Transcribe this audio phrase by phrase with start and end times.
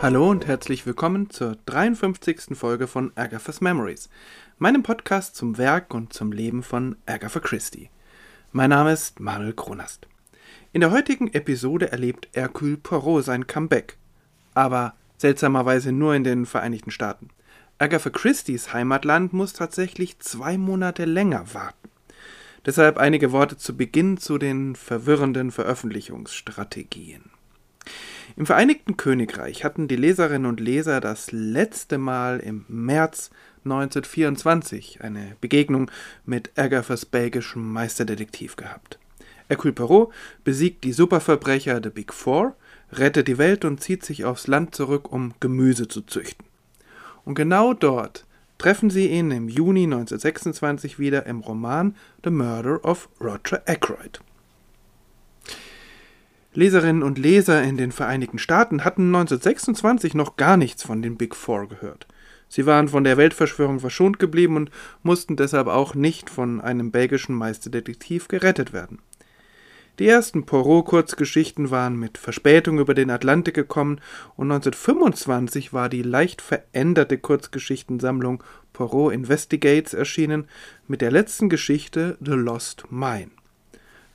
[0.00, 2.56] Hallo und herzlich willkommen zur 53.
[2.56, 4.08] Folge von Agatha's Memories,
[4.56, 7.90] meinem Podcast zum Werk und zum Leben von Agatha Christie.
[8.52, 10.06] Mein Name ist Manuel Kronast.
[10.72, 13.98] In der heutigen Episode erlebt Hercule Poirot sein Comeback,
[14.54, 17.30] aber seltsamerweise nur in den Vereinigten Staaten.
[17.78, 21.88] Agatha Christie's Heimatland muss tatsächlich zwei Monate länger warten.
[22.64, 27.32] Deshalb einige Worte zu Beginn zu den verwirrenden Veröffentlichungsstrategien.
[28.36, 33.30] Im Vereinigten Königreich hatten die Leserinnen und Leser das letzte Mal im März
[33.64, 35.90] 1924 eine Begegnung
[36.24, 38.98] mit Agathas belgischem Meisterdetektiv gehabt.
[39.48, 40.12] Hercule Poirot
[40.44, 42.54] besiegt die Superverbrecher The Big Four,
[42.92, 46.46] rettet die Welt und zieht sich aufs Land zurück, um Gemüse zu züchten.
[47.24, 48.26] Und genau dort
[48.58, 54.20] treffen sie ihn im Juni 1926 wieder im Roman The Murder of Roger Ackroyd.
[56.54, 61.36] Leserinnen und Leser in den Vereinigten Staaten hatten 1926 noch gar nichts von den Big
[61.36, 62.06] Four gehört.
[62.48, 64.70] Sie waren von der Weltverschwörung verschont geblieben und
[65.02, 69.00] mussten deshalb auch nicht von einem belgischen Meisterdetektiv gerettet werden.
[69.98, 74.00] Die ersten Poirot-Kurzgeschichten waren mit Verspätung über den Atlantik gekommen
[74.36, 78.42] und 1925 war die leicht veränderte Kurzgeschichtensammlung
[78.72, 80.46] Poirot Investigates erschienen
[80.86, 83.32] mit der letzten Geschichte The Lost Mine.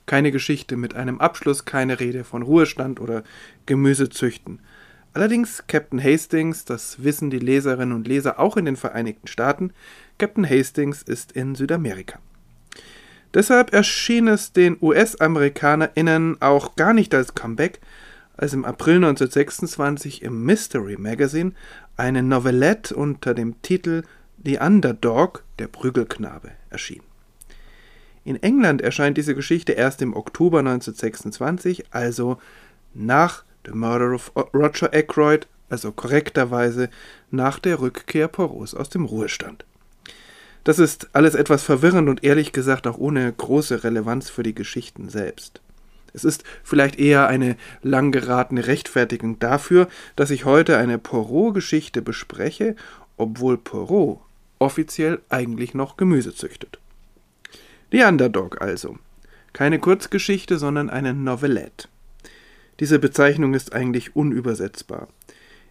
[0.06, 3.24] Keine Geschichte mit einem Abschluss, keine Rede von Ruhestand oder
[3.66, 4.60] Gemüsezüchten.
[5.14, 9.72] Allerdings Captain Hastings, das wissen die Leserinnen und Leser auch in den Vereinigten Staaten,
[10.18, 12.18] Captain Hastings ist in Südamerika.
[13.32, 17.80] Deshalb erschien es den US-AmerikanerInnen auch gar nicht als Comeback,
[18.36, 21.52] als im April 1926 im Mystery Magazine
[21.96, 24.02] eine Novellette unter dem Titel
[24.44, 27.02] The Underdog, der Prügelknabe, erschien.
[28.24, 32.38] In England erscheint diese Geschichte erst im Oktober 1926, also
[32.94, 36.88] nach The Murder of Roger Ackroyd, also korrekterweise
[37.30, 39.64] nach der Rückkehr Poros aus dem Ruhestand.
[40.64, 45.10] Das ist alles etwas verwirrend und ehrlich gesagt auch ohne große Relevanz für die Geschichten
[45.10, 45.60] selbst.
[46.14, 52.76] Es ist vielleicht eher eine lang geratene Rechtfertigung dafür, dass ich heute eine Poirot-Geschichte bespreche,
[53.18, 54.20] obwohl Poirot
[54.58, 56.78] offiziell eigentlich noch Gemüse züchtet.
[57.94, 58.98] The Underdog also.
[59.52, 61.86] Keine Kurzgeschichte, sondern eine Novellette.
[62.80, 65.06] Diese Bezeichnung ist eigentlich unübersetzbar.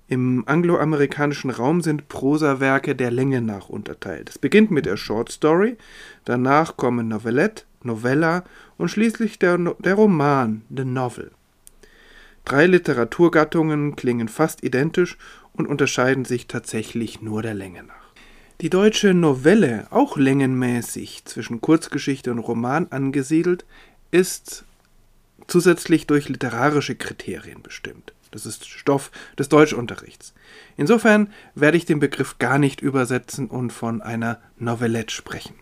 [0.07, 4.29] Im angloamerikanischen Raum sind Prosawerke der Länge nach unterteilt.
[4.29, 5.75] Es beginnt mit der Short Story,
[6.23, 8.45] danach kommen Novellette, Novella
[8.77, 11.29] und schließlich der, der Roman, The Novel.
[12.45, 15.17] Drei Literaturgattungen klingen fast identisch
[15.51, 18.02] und unterscheiden sich tatsächlich nur der Länge nach.
[18.63, 23.65] Die deutsche Novelle, auch längenmäßig zwischen Kurzgeschichte und Roman angesiedelt,
[24.09, 24.63] ist
[25.47, 28.13] zusätzlich durch literarische Kriterien bestimmt.
[28.31, 30.33] Das ist Stoff des Deutschunterrichts.
[30.77, 35.55] Insofern werde ich den Begriff gar nicht übersetzen und von einer Novellette sprechen.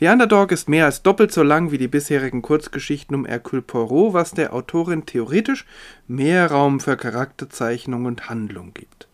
[0.00, 4.14] Die Underdog ist mehr als doppelt so lang wie die bisherigen Kurzgeschichten um Hercule Poirot,
[4.14, 5.66] was der Autorin theoretisch
[6.08, 9.06] mehr Raum für Charakterzeichnung und Handlung gibt.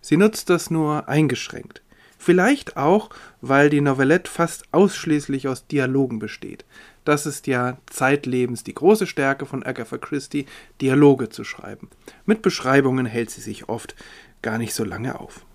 [0.00, 1.82] Sie nutzt das nur eingeschränkt.
[2.18, 3.10] Vielleicht auch,
[3.40, 6.64] weil die Novellette fast ausschließlich aus Dialogen besteht.
[7.04, 10.46] Das ist ja zeitlebens die große Stärke von Agatha Christie,
[10.80, 11.88] Dialoge zu schreiben.
[12.26, 13.94] Mit Beschreibungen hält sie sich oft
[14.42, 15.46] gar nicht so lange auf.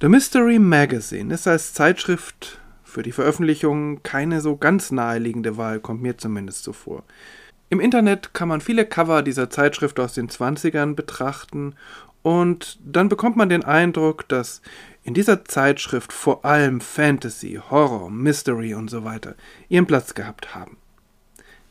[0.00, 6.02] The Mystery Magazine ist als Zeitschrift für die Veröffentlichung keine so ganz naheliegende Wahl, kommt
[6.02, 7.02] mir zumindest so vor.
[7.68, 11.74] Im Internet kann man viele Cover dieser Zeitschrift aus den 20ern betrachten
[12.22, 14.62] und dann bekommt man den Eindruck, dass
[15.02, 19.34] in dieser Zeitschrift vor allem Fantasy, Horror, Mystery und so weiter
[19.68, 20.76] ihren Platz gehabt haben.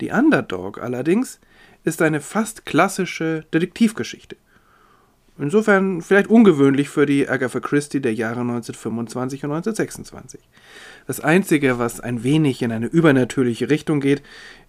[0.02, 1.40] Die Underdog allerdings
[1.84, 4.36] ist eine fast klassische Detektivgeschichte.
[5.38, 10.40] Insofern vielleicht ungewöhnlich für die Agatha Christie der Jahre 1925 und 1926.
[11.08, 14.24] Das Einzige, was ein wenig in eine übernatürliche Richtung geht,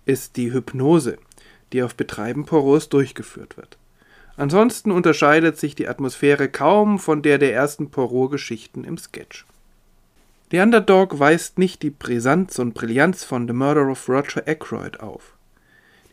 [0.06, 1.18] ist die Hypnose,
[1.72, 3.78] die auf Betreiben Poros durchgeführt wird.
[4.36, 9.46] Ansonsten unterscheidet sich die Atmosphäre kaum von der der ersten Poirot-Geschichten im Sketch.
[10.50, 15.35] The Underdog weist nicht die Brisanz und Brillanz von The Murder of Roger Ackroyd auf.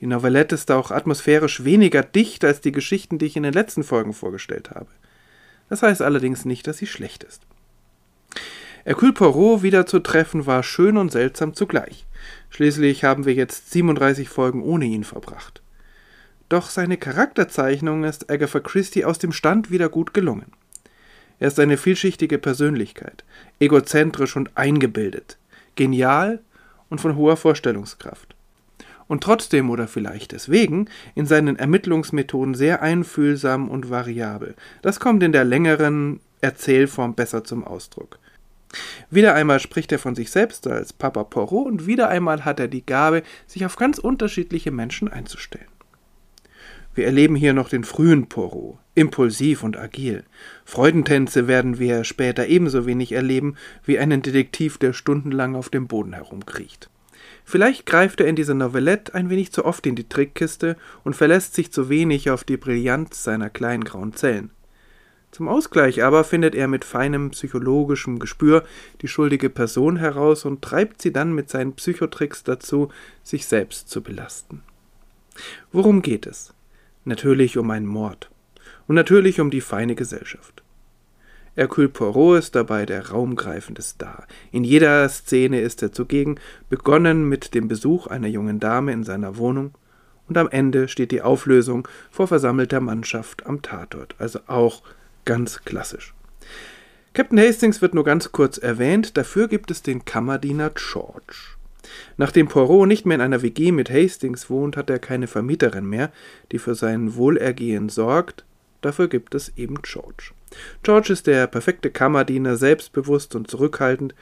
[0.03, 3.85] Die Novellette ist auch atmosphärisch weniger dicht als die Geschichten, die ich in den letzten
[3.85, 4.87] Folgen vorgestellt habe.
[5.69, 7.43] Das heißt allerdings nicht, dass sie schlecht ist.
[8.83, 12.05] Hercule Poirot wieder zu treffen war schön und seltsam zugleich.
[12.49, 15.61] Schließlich haben wir jetzt 37 Folgen ohne ihn verbracht.
[16.49, 20.51] Doch seine Charakterzeichnung ist Agatha Christie aus dem Stand wieder gut gelungen.
[21.39, 23.23] Er ist eine vielschichtige Persönlichkeit,
[23.61, 25.37] egozentrisch und eingebildet,
[25.77, 26.41] genial
[26.89, 28.35] und von hoher Vorstellungskraft.
[29.07, 34.55] Und trotzdem oder vielleicht deswegen in seinen Ermittlungsmethoden sehr einfühlsam und variabel.
[34.81, 38.19] Das kommt in der längeren Erzählform besser zum Ausdruck.
[39.09, 42.67] Wieder einmal spricht er von sich selbst als Papa Porro und wieder einmal hat er
[42.67, 45.67] die Gabe, sich auf ganz unterschiedliche Menschen einzustellen.
[46.95, 50.23] Wir erleben hier noch den frühen Porro, impulsiv und agil.
[50.63, 56.13] Freudentänze werden wir später ebenso wenig erleben wie einen Detektiv, der stundenlang auf dem Boden
[56.13, 56.89] herumkriecht.
[57.45, 61.55] Vielleicht greift er in dieser Novellette ein wenig zu oft in die Trickkiste und verlässt
[61.55, 64.51] sich zu wenig auf die Brillanz seiner kleinen grauen Zellen.
[65.31, 68.63] Zum Ausgleich aber findet er mit feinem psychologischem Gespür
[69.01, 72.89] die schuldige Person heraus und treibt sie dann mit seinen Psychotricks dazu,
[73.23, 74.61] sich selbst zu belasten.
[75.71, 76.53] Worum geht es?
[77.03, 78.29] Natürlich um einen Mord.
[78.87, 80.62] Und natürlich um die feine Gesellschaft.
[81.55, 84.25] Hercule Poirot ist dabei der raumgreifende Star.
[84.51, 86.39] In jeder Szene ist er zugegen,
[86.69, 89.75] begonnen mit dem Besuch einer jungen Dame in seiner Wohnung,
[90.27, 94.81] und am Ende steht die Auflösung vor versammelter Mannschaft am Tatort, also auch
[95.25, 96.13] ganz klassisch.
[97.13, 101.57] Captain Hastings wird nur ganz kurz erwähnt, dafür gibt es den Kammerdiener George.
[102.17, 106.11] Nachdem Poirot nicht mehr in einer WG mit Hastings wohnt, hat er keine Vermieterin mehr,
[106.51, 108.45] die für sein Wohlergehen sorgt,
[108.81, 110.31] dafür gibt es eben George.
[110.83, 114.15] George ist der perfekte Kammerdiener, selbstbewusst und zurückhaltend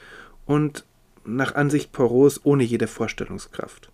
[0.45, 0.85] und
[1.25, 3.91] nach Ansicht Poirots ohne jede Vorstellungskraft.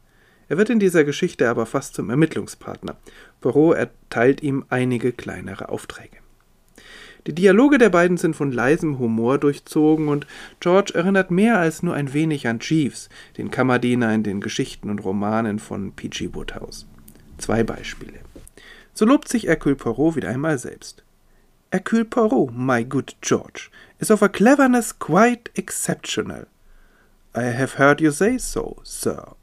[0.50, 2.96] Er wird in dieser Geschichte aber fast zum Ermittlungspartner.
[3.42, 6.18] Poirot erteilt ihm einige kleinere Aufträge.
[7.26, 10.26] Die Dialoge der beiden sind von leisem Humor durchzogen und
[10.62, 15.04] George erinnert mehr als nur ein wenig an Jeeves, den Kammerdiener in den Geschichten und
[15.04, 16.30] Romanen von P.G.
[16.34, 16.88] Woodhouse.
[17.38, 18.20] Zwei Beispiele.
[18.94, 21.04] So lobt sich Hercule Poirot wieder einmal selbst.
[21.72, 23.70] Hercule Poirot, my good George,
[24.00, 26.46] is of a cleverness quite exceptional.
[27.36, 29.34] I have heard you say so, Sir.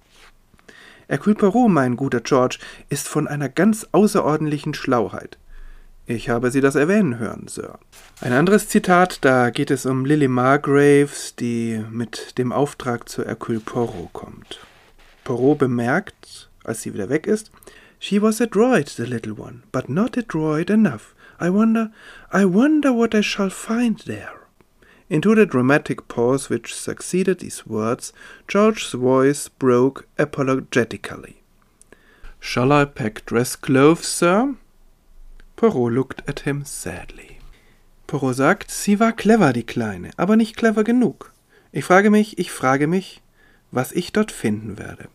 [1.11, 5.37] Hercule Poirot, mein guter George, ist von einer ganz außerordentlichen Schlauheit.
[6.07, 7.79] Ich habe Sie das erwähnen hören, Sir.
[8.23, 13.61] Ein anderes Zitat, da geht es um Lily Margraves, die mit dem Auftrag zu Hercule
[13.61, 14.61] Poirot kommt.
[15.25, 17.51] Poirot bemerkt, als sie wieder weg ist,
[17.99, 21.15] She was adroit, the little one, but not adroit enough.
[21.45, 21.91] I wonder,
[22.33, 24.47] I wonder what I shall find there.
[25.11, 28.15] Into the dramatic pause which succeeded these words,
[28.49, 31.43] George's voice broke apologetically.
[32.41, 34.55] Shall I pack dress clothes, sir?
[35.57, 37.41] Poirot looked at him sadly.
[38.07, 41.31] Poirot sagt, sie war clever, die Kleine, aber nicht clever genug.
[41.73, 43.21] Ich frage mich, ich frage mich,
[43.71, 45.09] was ich dort finden werde.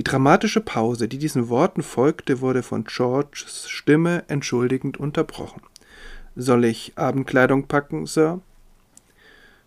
[0.00, 5.60] Die dramatische Pause, die diesen Worten folgte, wurde von Georges Stimme entschuldigend unterbrochen.
[6.34, 8.40] Soll ich Abendkleidung packen, Sir?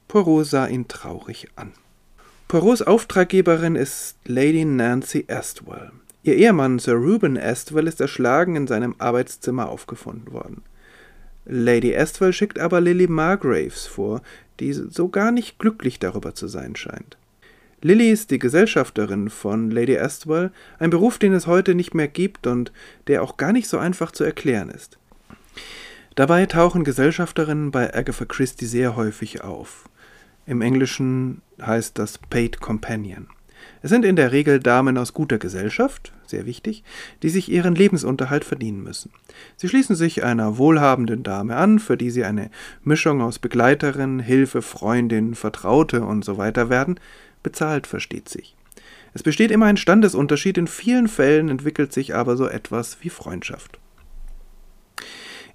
[0.08, 1.74] Poirot sah ihn traurig an.
[2.48, 5.92] Poirots Auftraggeberin ist Lady Nancy Astwell.
[6.24, 10.64] Ihr Ehemann Sir Reuben Astwell ist erschlagen in seinem Arbeitszimmer aufgefunden worden.
[11.46, 14.24] Lady Astwell schickt aber Lily Margraves vor,
[14.60, 17.18] die so gar nicht glücklich darüber zu sein scheint.
[17.84, 22.48] Lily ist die Gesellschafterin von Lady Astwell, ein Beruf, den es heute nicht mehr gibt
[22.48, 22.72] und
[23.08, 24.98] der auch gar nicht so einfach zu erklären ist.
[26.16, 29.90] Dabei tauchen Gesellschafterinnen bei Agatha Christie sehr häufig auf.
[30.46, 33.28] Im Englischen heißt das Paid Companion.
[33.82, 36.86] Es sind in der Regel Damen aus guter Gesellschaft, sehr wichtig,
[37.22, 39.12] die sich ihren Lebensunterhalt verdienen müssen.
[39.58, 42.50] Sie schließen sich einer wohlhabenden Dame an, für die sie eine
[42.84, 46.98] Mischung aus Begleiterin, Hilfe, Freundin, Vertraute und so werden,
[47.44, 48.56] bezahlt versteht sich.
[49.14, 53.80] Es besteht immer ein Standesunterschied, in vielen Fällen entwickelt sich aber so etwas wie Freundschaft.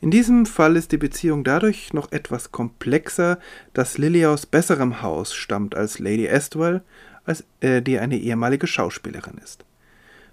[0.00, 3.38] In diesem Fall ist die Beziehung dadurch noch etwas komplexer,
[3.72, 6.82] dass Lily aus besserem Haus stammt als Lady Estwell,
[7.24, 9.64] als, äh, die eine ehemalige Schauspielerin ist.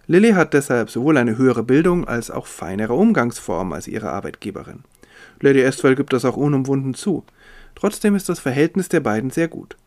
[0.07, 4.83] Lilly hat deshalb sowohl eine höhere Bildung als auch feinere Umgangsformen als ihre Arbeitgeberin.
[5.39, 7.23] Lady Estwell gibt das auch unumwunden zu.
[7.73, 9.77] Trotzdem ist das Verhältnis der beiden sehr gut.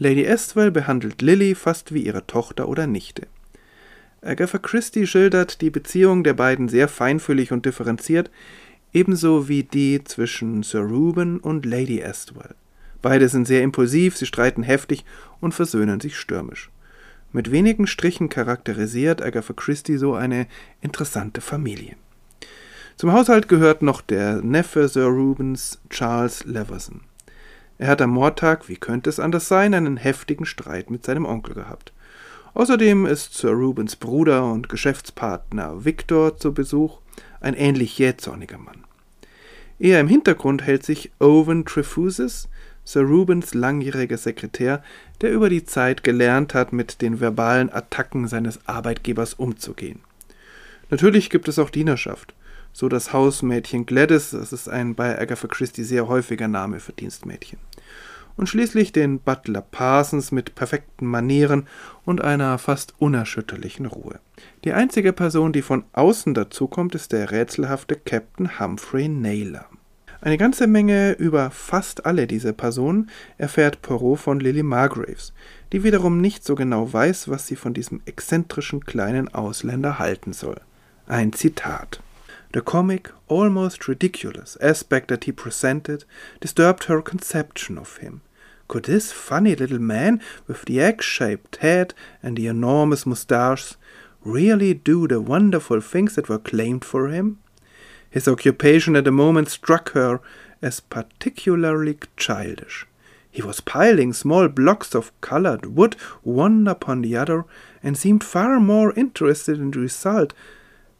[0.00, 3.26] Lady Estwell behandelt Lily fast wie ihre Tochter oder Nichte.
[4.22, 8.30] Agatha Christie schildert die Beziehung der beiden sehr feinfühlig und differenziert,
[8.92, 12.54] ebenso wie die zwischen Sir Reuben und Lady Estwell.
[13.02, 15.04] Beide sind sehr impulsiv, sie streiten heftig
[15.40, 16.70] und versöhnen sich stürmisch.
[17.32, 20.46] Mit wenigen Strichen charakterisiert Agatha Christie so eine
[20.80, 21.96] interessante Familie.
[22.96, 27.00] Zum Haushalt gehört noch der Neffe Sir Rubens, Charles Leverson.
[27.78, 31.54] Er hat am Mordtag, wie könnte es anders sein, einen heftigen Streit mit seinem Onkel
[31.54, 31.92] gehabt.
[32.54, 36.98] Außerdem ist Sir Rubens Bruder und Geschäftspartner Victor zu Besuch,
[37.40, 38.84] ein ähnlich jähzorniger Mann.
[39.78, 42.48] Eher im Hintergrund hält sich Owen Trefusis,
[42.82, 44.82] Sir Rubens langjähriger Sekretär,
[45.20, 50.00] der über die Zeit gelernt hat, mit den verbalen Attacken seines Arbeitgebers umzugehen.
[50.90, 52.34] Natürlich gibt es auch Dienerschaft.
[52.72, 57.58] So das Hausmädchen Gladys, das ist ein bei Agatha Christie sehr häufiger Name für Dienstmädchen.
[58.36, 61.66] Und schließlich den Butler Parsons mit perfekten Manieren
[62.04, 64.20] und einer fast unerschütterlichen Ruhe.
[64.64, 69.66] Die einzige Person, die von außen dazukommt, ist der rätselhafte Captain Humphrey Naylor.
[70.20, 75.32] Eine ganze Menge über fast alle diese Personen erfährt Poirot von Lily Margraves,
[75.72, 80.60] die wiederum nicht so genau weiß, was sie von diesem exzentrischen kleinen Ausländer halten soll.
[81.06, 82.00] Ein Zitat.
[82.52, 86.04] The comic, almost ridiculous aspect that he presented
[86.40, 88.22] disturbed her conception of him.
[88.68, 93.76] Could this funny little man with the egg shaped head and the enormous moustaches
[94.24, 97.38] really do the wonderful things that were claimed for him?
[98.10, 100.20] His occupation at the moment struck her
[100.62, 102.86] as particularly childish.
[103.30, 107.44] He was piling small blocks of colored wood one upon the other,
[107.82, 110.32] and seemed far more interested in the result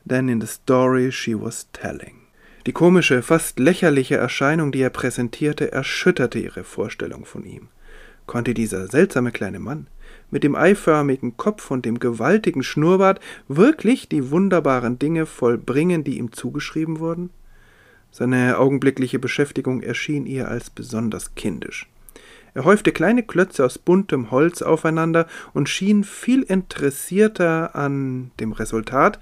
[0.09, 2.19] than in the story she was telling.
[2.67, 7.69] Die komische, fast lächerliche Erscheinung, die er präsentierte, erschütterte ihre Vorstellung von ihm.
[8.27, 9.87] Konnte dieser seltsame kleine Mann
[10.31, 16.33] mit dem eiförmigen Kopf und dem gewaltigen Schnurrbart wirklich die wunderbaren Dinge vollbringen, die ihm
[16.33, 17.31] zugeschrieben wurden?
[18.11, 21.89] Seine augenblickliche Beschäftigung erschien ihr als besonders kindisch.
[22.55, 29.19] Er häufte kleine Klötze aus buntem Holz aufeinander und schien viel interessierter an dem Resultat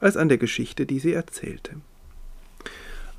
[0.00, 1.76] als an der Geschichte, die sie erzählte.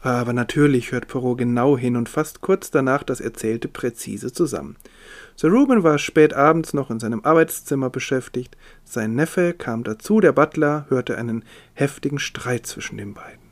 [0.06, 4.76] Aber natürlich hört Perrault genau hin und fasst kurz danach das Erzählte präzise zusammen.
[5.36, 8.56] Sir Reuben war spät abends noch in seinem Arbeitszimmer beschäftigt.
[8.84, 13.46] Sein Neffe kam dazu, der Butler hörte einen heftigen Streit zwischen den beiden.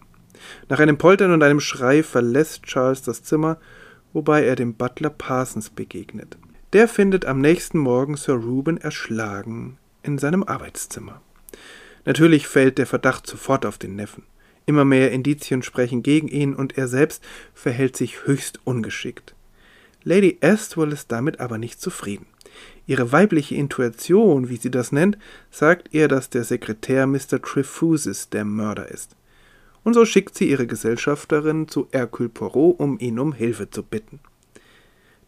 [0.69, 3.57] Nach einem Poltern und einem Schrei verlässt Charles das Zimmer,
[4.13, 6.37] wobei er dem Butler Parsons begegnet.
[6.73, 11.19] Der findet am nächsten Morgen Sir Reuben erschlagen in seinem Arbeitszimmer.
[12.05, 14.23] Natürlich fällt der Verdacht sofort auf den Neffen.
[14.65, 19.35] Immer mehr Indizien sprechen gegen ihn und er selbst verhält sich höchst ungeschickt.
[20.03, 22.25] Lady Astwell ist damit aber nicht zufrieden.
[22.85, 25.17] Ihre weibliche Intuition, wie sie das nennt,
[25.49, 27.41] sagt ihr, dass der Sekretär Mr.
[27.41, 29.15] Trefusis der Mörder ist.
[29.83, 34.19] Und so schickt sie ihre Gesellschafterin zu Hercule Poirot, um ihn um Hilfe zu bitten.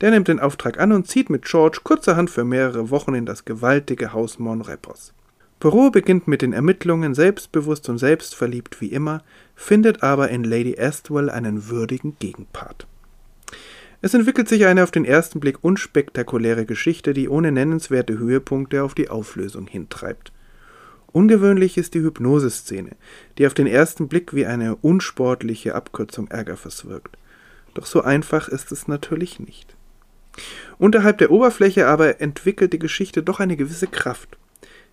[0.01, 3.46] Der nimmt den Auftrag an und zieht mit George kurzerhand für mehrere Wochen in das
[3.46, 5.13] gewaltige Haus Monrepos.
[5.60, 9.24] Poirot beginnt mit den Ermittlungen selbstbewusst und selbstverliebt wie immer,
[9.56, 12.88] findet aber in Lady Astwell einen würdigen Gegenpart.
[14.02, 18.94] Es entwickelt sich eine auf den ersten Blick unspektakuläre Geschichte, die ohne nennenswerte Höhepunkte auf
[18.94, 20.32] die Auflösung hintreibt.
[21.12, 22.92] Ungewöhnlich ist die Hypnoseszene,
[23.38, 27.18] die auf den ersten Blick wie eine unsportliche Abkürzung Ärgerfers wirkt.
[27.74, 29.76] Doch so einfach ist es natürlich nicht.
[30.78, 34.38] Unterhalb der Oberfläche aber entwickelt die Geschichte doch eine gewisse Kraft.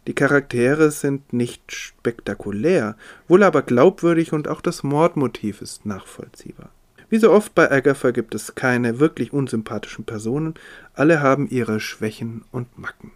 [0.06, 2.96] Die Charaktere sind nicht spektakulär,
[3.28, 6.70] wohl aber glaubwürdig und auch das Mordmotiv ist nachvollziehbar.
[7.08, 10.54] Wie so oft bei Agatha gibt es keine wirklich unsympathischen Personen,
[10.94, 13.12] alle haben ihre Schwächen und Macken.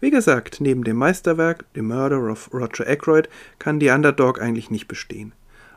[0.00, 3.28] Wie gesagt, neben dem Meisterwerk The Murder of Roger Ackroyd
[3.58, 5.32] kann die Underdog eigentlich nicht bestehen.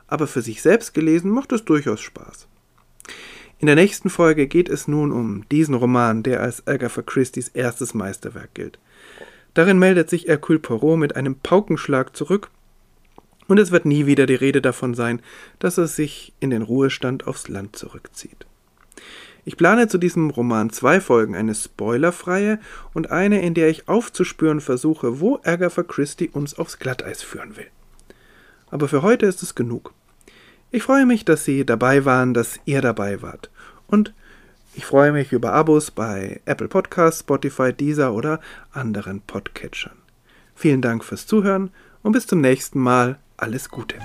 [0.07, 2.47] Aber für sich selbst gelesen macht es durchaus Spaß.
[3.59, 7.93] In der nächsten Folge geht es nun um diesen Roman, der als Agatha Christie's erstes
[7.93, 8.79] Meisterwerk gilt.
[9.53, 12.49] Darin meldet sich Hercule Poirot mit einem Paukenschlag zurück
[13.47, 15.21] und es wird nie wieder die Rede davon sein,
[15.59, 18.45] dass er sich in den Ruhestand aufs Land zurückzieht.
[19.43, 22.59] Ich plane zu diesem Roman zwei Folgen, eine spoilerfreie
[22.93, 27.67] und eine, in der ich aufzuspüren versuche, wo Agatha Christie uns aufs Glatteis führen will.
[28.69, 29.93] Aber für heute ist es genug.
[30.69, 33.49] Ich freue mich, dass Sie dabei waren, dass ihr dabei wart.
[33.87, 34.13] Und
[34.73, 38.39] ich freue mich über Abos bei Apple Podcasts, Spotify, Deezer oder
[38.71, 39.97] anderen Podcatchern.
[40.55, 41.71] Vielen Dank fürs Zuhören
[42.03, 43.19] und bis zum nächsten Mal.
[43.37, 43.95] Alles Gute.